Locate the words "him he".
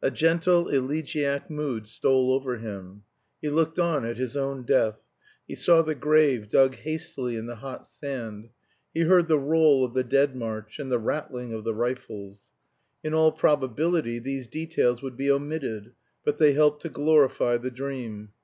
2.58-3.48